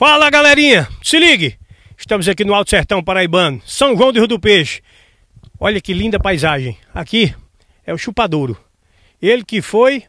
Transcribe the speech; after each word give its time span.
Fala 0.00 0.30
galerinha, 0.30 0.88
se 1.02 1.18
ligue! 1.18 1.58
Estamos 1.94 2.26
aqui 2.26 2.42
no 2.42 2.54
Alto 2.54 2.70
Sertão 2.70 3.04
Paraibano, 3.04 3.60
São 3.66 3.94
João 3.94 4.10
do 4.10 4.18
Rio 4.18 4.26
do 4.26 4.40
Peixe. 4.40 4.80
Olha 5.58 5.78
que 5.78 5.92
linda 5.92 6.18
paisagem. 6.18 6.74
Aqui 6.94 7.34
é 7.84 7.92
o 7.92 7.98
Chupadouro. 7.98 8.58
Ele 9.20 9.44
que 9.44 9.60
foi 9.60 10.04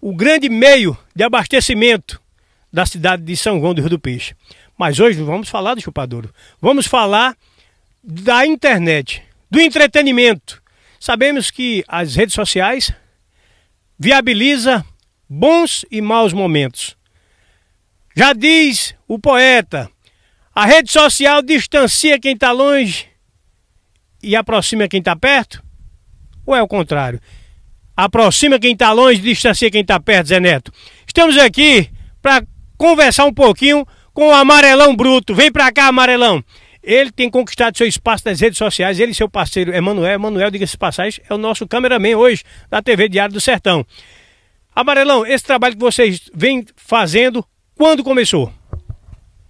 o 0.00 0.14
grande 0.14 0.48
meio 0.48 0.96
de 1.16 1.24
abastecimento 1.24 2.22
da 2.72 2.86
cidade 2.86 3.24
de 3.24 3.36
São 3.36 3.58
João 3.58 3.74
do 3.74 3.80
Rio 3.80 3.90
do 3.90 3.98
Peixe. 3.98 4.36
Mas 4.78 5.00
hoje 5.00 5.20
vamos 5.20 5.48
falar 5.48 5.74
do 5.74 5.80
Chupadouro. 5.80 6.32
Vamos 6.60 6.86
falar 6.86 7.36
da 8.00 8.46
internet, 8.46 9.20
do 9.50 9.60
entretenimento. 9.60 10.62
Sabemos 11.00 11.50
que 11.50 11.84
as 11.88 12.14
redes 12.14 12.36
sociais 12.36 12.94
viabiliza 13.98 14.86
bons 15.28 15.84
e 15.90 16.00
maus 16.00 16.32
momentos. 16.32 16.96
Já 18.14 18.32
diz 18.32 18.96
o 19.08 19.18
poeta, 19.18 19.90
a 20.54 20.66
rede 20.66 20.92
social 20.92 21.40
distancia 21.40 22.20
quem 22.20 22.34
está 22.34 22.52
longe 22.52 23.06
e 24.22 24.36
aproxima 24.36 24.86
quem 24.86 24.98
está 24.98 25.16
perto? 25.16 25.62
Ou 26.44 26.54
é 26.54 26.62
o 26.62 26.68
contrário? 26.68 27.20
Aproxima 27.96 28.58
quem 28.58 28.72
está 28.72 28.92
longe 28.92 29.20
distancia 29.20 29.70
quem 29.70 29.80
está 29.80 29.98
perto, 29.98 30.28
Zé 30.28 30.38
Neto. 30.38 30.70
Estamos 31.06 31.38
aqui 31.38 31.90
para 32.20 32.44
conversar 32.76 33.24
um 33.24 33.32
pouquinho 33.32 33.86
com 34.12 34.28
o 34.28 34.32
Amarelão 34.34 34.94
Bruto. 34.94 35.34
Vem 35.34 35.50
para 35.50 35.72
cá, 35.72 35.86
Amarelão. 35.86 36.44
Ele 36.82 37.10
tem 37.10 37.28
conquistado 37.28 37.76
seu 37.76 37.86
espaço 37.86 38.24
nas 38.26 38.40
redes 38.40 38.58
sociais. 38.58 39.00
Ele 39.00 39.12
e 39.12 39.14
seu 39.14 39.28
parceiro 39.28 39.74
Emanuel. 39.74 40.14
Emanuel, 40.14 40.50
diga-se 40.50 40.76
passagem, 40.76 41.22
é 41.28 41.34
o 41.34 41.38
nosso 41.38 41.66
cameraman 41.66 42.16
hoje 42.16 42.44
da 42.70 42.82
TV 42.82 43.08
Diário 43.08 43.32
do 43.32 43.40
Sertão. 43.40 43.84
Amarelão, 44.74 45.26
esse 45.26 45.44
trabalho 45.44 45.74
que 45.74 45.80
vocês 45.80 46.30
vêm 46.34 46.64
fazendo, 46.76 47.44
quando 47.74 48.04
começou? 48.04 48.52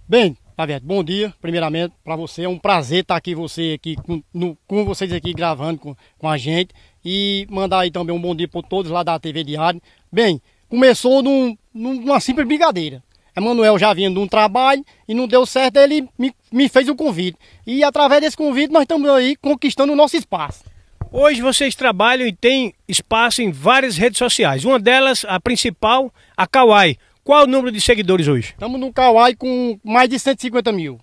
Bem, 0.09 0.35
Pavete, 0.55 0.83
bom 0.83 1.03
dia, 1.03 1.31
primeiramente, 1.39 1.93
para 2.03 2.15
você. 2.15 2.41
É 2.41 2.49
um 2.49 2.57
prazer 2.57 3.03
estar 3.03 3.15
aqui, 3.15 3.35
você 3.35 3.75
aqui 3.75 3.95
com, 3.95 4.23
no, 4.33 4.57
com 4.65 4.83
vocês 4.83 5.13
aqui 5.13 5.35
gravando 5.35 5.77
com, 5.77 5.95
com 6.17 6.27
a 6.27 6.35
gente. 6.35 6.73
E 7.05 7.45
mandar 7.47 7.81
aí 7.81 7.91
também 7.91 8.15
um 8.15 8.19
bom 8.19 8.33
dia 8.33 8.47
para 8.47 8.63
todos 8.63 8.89
lá 8.89 9.03
da 9.03 9.19
TV 9.19 9.43
Diário. 9.43 9.79
Bem, 10.11 10.41
começou 10.67 11.21
num, 11.21 11.55
numa 11.71 12.19
simples 12.19 12.47
brincadeira. 12.47 13.03
Emanuel 13.37 13.77
já 13.77 13.93
vinha 13.93 14.09
de 14.09 14.17
um 14.17 14.27
trabalho 14.27 14.83
e 15.07 15.13
não 15.13 15.27
deu 15.27 15.45
certo, 15.45 15.77
ele 15.77 16.09
me, 16.17 16.33
me 16.51 16.67
fez 16.67 16.89
o 16.89 16.95
convite. 16.95 17.37
E 17.67 17.83
através 17.83 18.19
desse 18.19 18.35
convite 18.35 18.73
nós 18.73 18.81
estamos 18.81 19.07
aí 19.11 19.35
conquistando 19.35 19.93
o 19.93 19.95
nosso 19.95 20.17
espaço. 20.17 20.63
Hoje 21.11 21.39
vocês 21.39 21.75
trabalham 21.75 22.27
e 22.27 22.33
têm 22.33 22.73
espaço 22.87 23.43
em 23.43 23.51
várias 23.51 23.95
redes 23.95 24.17
sociais. 24.17 24.65
Uma 24.65 24.79
delas, 24.79 25.23
a 25.29 25.39
principal, 25.39 26.11
a 26.35 26.47
Kawaii. 26.47 26.97
Qual 27.23 27.41
é 27.41 27.43
o 27.43 27.47
número 27.47 27.71
de 27.71 27.81
seguidores 27.81 28.27
hoje? 28.27 28.49
Estamos 28.49 28.79
no 28.79 28.91
Kawaii 28.91 29.35
com 29.35 29.79
mais 29.83 30.09
de 30.09 30.17
150 30.17 30.71
mil. 30.71 30.99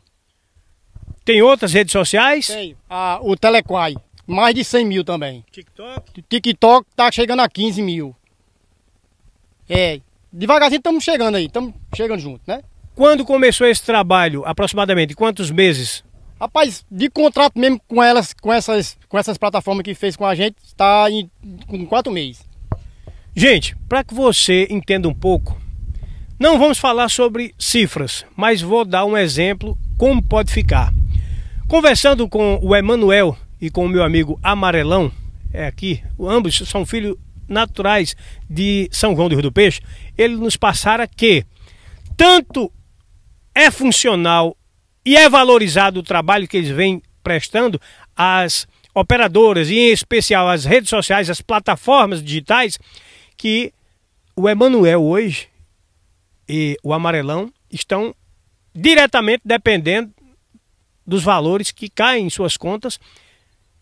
Tem 1.25 1.43
outras 1.43 1.73
redes 1.73 1.93
sociais? 1.93 2.47
Tem. 2.47 2.77
Ah, 2.89 3.19
o 3.23 3.37
Telequai, 3.37 3.95
mais 4.27 4.55
de 4.55 4.65
100 4.65 4.85
mil 4.85 5.05
também. 5.05 5.45
TikTok? 5.51 6.23
TikTok 6.23 6.87
tá 6.95 7.11
chegando 7.11 7.41
a 7.41 7.49
15 7.49 7.83
mil. 7.83 8.15
É, 9.69 10.01
devagarzinho 10.33 10.79
estamos 10.79 11.03
chegando 11.03 11.37
aí, 11.37 11.47
estamos 11.47 11.75
chegando 11.95 12.21
junto, 12.21 12.41
né? 12.47 12.63
Quando 12.95 13.25
começou 13.25 13.67
esse 13.67 13.83
trabalho, 13.83 14.45
aproximadamente 14.47 15.15
quantos 15.15 15.51
meses? 15.51 16.05
Rapaz, 16.41 16.85
de 16.91 17.11
contrato 17.11 17.59
mesmo 17.59 17.81
com 17.89 18.03
elas, 18.03 18.33
com 18.35 18.53
essas, 18.53 18.97
com 19.09 19.19
essas 19.19 19.37
plataformas 19.37 19.83
que 19.83 19.95
fez 19.95 20.17
com 20.17 20.25
a 20.25 20.35
gente, 20.35 20.57
está 20.65 21.11
em 21.11 21.31
com 21.67 21.85
quatro 21.87 22.13
meses. 22.13 22.45
Gente, 23.35 23.77
para 23.89 24.05
que 24.05 24.15
você 24.15 24.67
entenda 24.71 25.09
um 25.09 25.15
pouco, 25.15 25.61
não 26.39 26.59
vamos 26.59 26.79
falar 26.79 27.09
sobre 27.09 27.55
cifras, 27.59 28.27
mas 28.37 28.61
vou 28.61 28.85
dar 28.85 29.07
um 29.07 29.17
exemplo 29.17 29.77
como 29.97 30.23
pode 30.23 30.53
ficar. 30.53 30.93
Conversando 31.67 32.29
com 32.29 32.59
o 32.63 32.77
Emanuel 32.77 33.37
e 33.61 33.71
com 33.71 33.87
o 33.87 33.89
meu 33.89 34.03
amigo 34.03 34.39
Amarelão, 34.43 35.11
é 35.53 35.67
aqui, 35.67 36.03
ambos 36.21 36.59
são 36.69 36.85
filhos 36.85 37.17
naturais 37.49 38.15
de 38.51 38.89
São 38.93 39.17
João 39.17 39.29
do 39.29 39.35
Rio 39.35 39.45
do 39.45 39.53
Peixe, 39.53 39.81
eles 40.19 40.39
nos 40.39 40.57
passaram 40.57 41.07
que 41.17 41.45
tanto 42.17 42.71
é 43.55 43.71
funcional 43.71 44.55
e 45.05 45.17
é 45.17 45.31
valorizado 45.31 46.01
o 46.01 46.03
trabalho 46.03 46.47
que 46.47 46.59
eles 46.59 46.71
vêm 46.71 47.01
prestando 47.23 47.81
às 48.15 48.69
operadoras 48.95 49.71
e 49.71 49.79
em 49.79 49.93
especial 49.93 50.49
às 50.49 50.65
redes 50.65 50.91
sociais, 50.91 51.31
às 51.31 51.41
plataformas 51.41 52.23
digitais, 52.23 52.79
que 53.37 53.73
o 54.35 54.49
Emanuel 54.49 55.03
hoje 55.03 55.49
e 56.49 56.77
o 56.83 56.93
Amarelão 56.93 57.53
estão 57.71 58.15
diretamente 58.75 59.43
dependendo 59.45 60.13
dos 61.07 61.23
valores 61.23 61.71
que 61.71 61.89
caem 61.89 62.27
em 62.27 62.31
suas 62.31 62.57
contas 62.57 62.99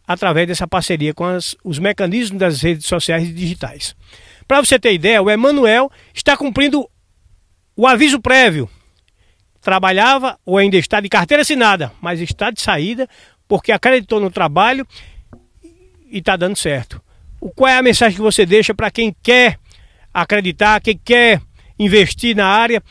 através 0.06 0.46
dessa 0.46 0.66
parceria 0.66 1.14
com 1.14 1.24
as, 1.24 1.56
os 1.64 1.78
mecanismos 1.78 2.38
das 2.38 2.60
redes 2.60 2.86
sociais 2.86 3.34
digitais. 3.34 3.96
Para 4.46 4.60
você 4.60 4.78
ter 4.78 4.92
ideia, 4.92 5.22
o 5.22 5.30
Emanuel 5.30 5.90
está 6.12 6.36
cumprindo 6.36 6.88
o 7.74 7.86
aviso 7.86 8.20
prévio. 8.20 8.68
Trabalhava 9.60 10.38
ou 10.44 10.58
ainda 10.58 10.76
está 10.76 11.00
de 11.00 11.08
carteira 11.08 11.40
assinada, 11.40 11.90
mas 12.00 12.20
está 12.20 12.50
de 12.50 12.60
saída 12.60 13.08
porque 13.48 13.72
acreditou 13.72 14.20
no 14.20 14.30
trabalho 14.30 14.86
e 16.10 16.18
está 16.18 16.36
dando 16.36 16.56
certo. 16.56 17.02
O, 17.40 17.50
qual 17.50 17.70
é 17.70 17.78
a 17.78 17.82
mensagem 17.82 18.16
que 18.16 18.22
você 18.22 18.44
deixa 18.44 18.74
para 18.74 18.90
quem 18.90 19.14
quer 19.22 19.58
acreditar, 20.12 20.80
quem 20.80 20.98
quer 21.02 21.40
investir 21.78 22.36
na 22.36 22.46
área 22.46 22.82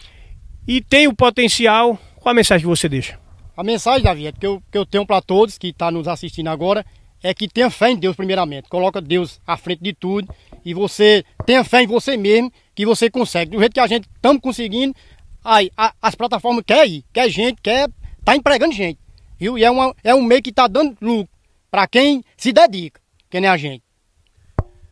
e 0.67 0.81
tem 0.81 1.07
o 1.07 1.15
potencial? 1.15 1.97
Qual 2.15 2.31
a 2.31 2.35
mensagem 2.35 2.63
que 2.63 2.69
você 2.69 2.87
deixa? 2.87 3.19
A 3.55 3.63
mensagem, 3.63 4.03
Davi, 4.03 4.27
é 4.27 4.31
que 4.31 4.45
eu, 4.45 4.61
que 4.71 4.77
eu 4.77 4.85
tenho 4.85 5.05
para 5.05 5.21
todos 5.21 5.57
que 5.57 5.67
estão 5.67 5.87
tá 5.87 5.91
nos 5.91 6.07
assistindo 6.07 6.47
agora 6.47 6.85
é 7.23 7.33
que 7.33 7.47
tenha 7.47 7.69
fé 7.69 7.89
em 7.89 7.95
Deus 7.95 8.15
primeiramente. 8.15 8.67
Coloca 8.67 9.01
Deus 9.01 9.39
à 9.47 9.55
frente 9.55 9.81
de 9.81 9.93
tudo 9.93 10.27
e 10.65 10.73
você 10.73 11.23
tenha 11.45 11.63
fé 11.63 11.83
em 11.83 11.87
você 11.87 12.17
mesmo 12.17 12.51
que 12.75 12.85
você 12.85 13.09
consegue. 13.09 13.51
Do 13.51 13.59
jeito 13.59 13.73
que 13.73 13.79
a 13.79 13.87
gente 13.87 14.09
estamos 14.13 14.41
conseguindo, 14.41 14.93
aí 15.43 15.71
a, 15.77 15.93
as 16.01 16.15
plataformas 16.15 16.63
querem 16.67 16.95
ir, 16.95 17.05
quer 17.13 17.29
gente, 17.29 17.61
quer 17.61 17.89
tá 18.25 18.35
empregando 18.35 18.73
gente. 18.73 18.99
Viu? 19.39 19.57
E 19.57 19.63
é, 19.63 19.71
uma, 19.71 19.95
é 20.03 20.13
um 20.13 20.21
meio 20.21 20.41
que 20.41 20.49
está 20.49 20.67
dando 20.67 20.97
lucro 21.01 21.33
para 21.71 21.87
quem 21.87 22.23
se 22.35 22.51
dedica, 22.51 22.99
que 23.29 23.39
nem 23.39 23.49
a 23.49 23.57
gente. 23.57 23.83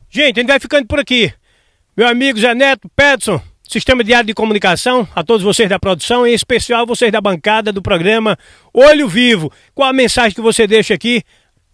Gente, 0.09 0.39
a 0.39 0.41
gente 0.41 0.47
vai 0.47 0.59
ficando 0.59 0.87
por 0.87 0.99
aqui. 0.99 1.33
Meu 1.95 2.07
amigo 2.07 2.39
Zé 2.39 2.55
Neto, 2.55 2.89
Pedson, 2.95 3.41
Sistema 3.71 4.03
Diário 4.03 4.27
de 4.27 4.33
Comunicação, 4.33 5.07
a 5.15 5.23
todos 5.23 5.43
vocês 5.43 5.69
da 5.69 5.79
produção, 5.79 6.27
em 6.27 6.33
especial 6.33 6.85
vocês 6.85 7.09
da 7.09 7.21
bancada 7.21 7.71
do 7.71 7.81
programa 7.81 8.37
Olho 8.73 9.07
Vivo. 9.07 9.49
Qual 9.73 9.87
a 9.87 9.93
mensagem 9.93 10.35
que 10.35 10.41
você 10.41 10.67
deixa 10.67 10.93
aqui 10.93 11.23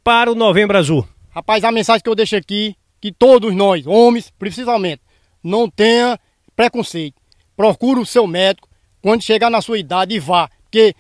para 0.04 0.32
o 0.32 0.36
Novembro 0.36 0.78
Azul? 0.78 1.08
Rapaz, 1.32 1.64
a 1.64 1.72
mensagem 1.72 2.04
que 2.04 2.08
eu 2.08 2.14
deixo 2.14 2.36
aqui, 2.36 2.76
que 3.02 3.12
todos 3.12 3.52
nós, 3.52 3.88
homens, 3.88 4.32
principalmente, 4.38 5.02
não 5.44 5.68
tenha 5.68 6.20
preconceito. 6.56 7.20
Procure 7.56 8.00
o 8.00 8.06
seu 8.06 8.28
médico 8.28 8.70
quando 9.02 9.24
chegar 9.24 9.50
na 9.50 9.60
sua 9.60 9.80
idade 9.80 10.14
e 10.14 10.20
vá. 10.20 10.52
Porque 10.66 10.94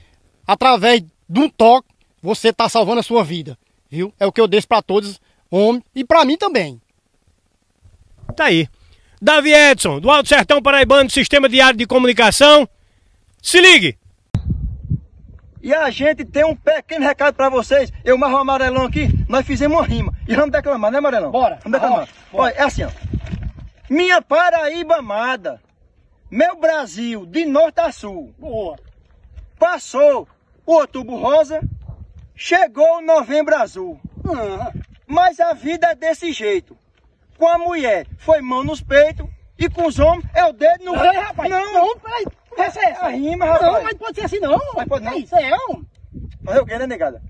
através 0.48 1.04
de 1.30 1.40
um 1.40 1.48
toque, 1.48 1.90
você 2.24 2.48
está 2.48 2.68
salvando 2.68 3.02
a 3.02 3.04
sua 3.04 3.24
vida. 3.24 3.56
Viu? 3.88 4.12
É 4.20 4.26
o 4.26 4.32
que 4.32 4.42
eu 4.42 4.48
deixo 4.48 4.68
para 4.68 4.82
todos, 4.82 5.22
homens, 5.52 5.84
e 5.94 6.04
para 6.04 6.26
mim 6.26 6.38
também. 6.38 6.82
Tá 8.36 8.46
aí. 8.46 8.68
Davi 9.22 9.52
Edson, 9.52 10.00
do 10.00 10.12
Alto 10.12 10.30
Sertão 10.30 10.62
Paraibano, 10.62 11.10
Sistema 11.10 11.50
Diário 11.50 11.78
de 11.78 11.88
Comunicação. 11.88 12.70
Se 13.42 13.60
ligue! 13.60 13.98
E 15.62 15.74
a 15.74 15.90
gente 15.90 16.24
tem 16.24 16.46
um 16.46 16.56
pequeno 16.56 17.04
recado 17.04 17.36
para 17.36 17.50
vocês. 17.50 17.92
Eu, 18.06 18.18
Marro 18.18 18.38
Amarelão 18.38 18.86
aqui, 18.86 19.10
nós 19.28 19.46
fizemos 19.46 19.78
uma 19.78 19.86
rima. 19.86 20.14
E 20.28 20.36
vamos 20.36 20.52
declamar, 20.52 20.92
né, 20.92 21.00
Amarelão? 21.00 21.32
Bora. 21.32 21.60
Vamos 21.64 21.80
declamar. 21.80 22.08
Olha, 22.32 22.54
é 22.54 22.64
assim, 22.64 22.84
ó. 22.84 22.90
Minha 23.90 24.22
Paraíba 24.22 24.98
amada, 24.98 25.60
meu 26.30 26.58
Brasil, 26.58 27.26
de 27.26 27.46
norte 27.46 27.80
a 27.80 27.92
sul. 27.92 28.34
Boa. 28.38 28.78
Passou 29.58 30.28
o 30.66 30.74
outubro 30.74 31.16
rosa, 31.16 31.62
chegou 32.36 32.98
o 32.98 33.02
novembro 33.02 33.56
azul. 33.56 34.00
Uhum. 34.24 34.82
Mas 35.08 35.40
a 35.40 35.54
vida 35.54 35.88
é 35.88 35.96
desse 35.96 36.32
jeito. 36.32 36.78
Com 37.38 37.48
a 37.48 37.58
mulher 37.58 38.08
foi 38.18 38.42
mão 38.42 38.64
nos 38.64 38.82
peitos 38.82 39.28
e 39.58 39.70
com 39.70 39.86
os 39.86 40.00
homens 40.00 40.26
é 40.34 40.46
o 40.46 40.54
dedo 40.54 40.84
no... 40.84 40.96
Ei, 40.96 41.18
rapaz, 41.18 41.50
não, 41.50 41.74
não 41.74 41.98
peraí. 42.00 42.26
Essa 42.58 42.80
é 42.82 42.92
a 43.00 43.08
rima, 43.10 43.46
rapaz. 43.46 43.74
Não, 43.74 43.84
mas 43.84 43.94
pode 43.94 44.16
ser 44.16 44.26
assim 44.26 44.40
não. 44.40 44.60
Mas 44.76 44.88
pode 44.88 45.06
não. 45.06 45.18
Isso 45.18 45.36
é 45.36 45.56
um. 45.70 45.86
Mas 46.42 46.56
eu 46.56 46.66
quero, 46.66 46.80
né, 46.80 46.88
negada? 46.88 47.22